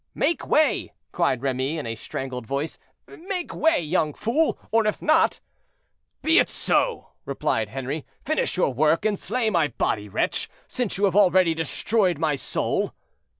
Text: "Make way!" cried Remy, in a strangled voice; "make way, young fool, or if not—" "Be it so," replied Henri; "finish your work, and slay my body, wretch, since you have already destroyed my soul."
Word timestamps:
"Make 0.15 0.47
way!" 0.47 0.93
cried 1.11 1.43
Remy, 1.43 1.77
in 1.77 1.85
a 1.85 1.93
strangled 1.93 2.47
voice; 2.47 2.79
"make 3.05 3.53
way, 3.53 3.79
young 3.81 4.15
fool, 4.15 4.57
or 4.71 4.87
if 4.87 4.99
not—" 4.99 5.41
"Be 6.23 6.39
it 6.39 6.49
so," 6.49 7.09
replied 7.23 7.69
Henri; 7.69 8.07
"finish 8.25 8.57
your 8.57 8.73
work, 8.73 9.05
and 9.05 9.19
slay 9.19 9.51
my 9.51 9.67
body, 9.67 10.09
wretch, 10.09 10.49
since 10.67 10.97
you 10.97 11.05
have 11.05 11.15
already 11.15 11.53
destroyed 11.53 12.17
my 12.17 12.33
soul." 12.33 12.95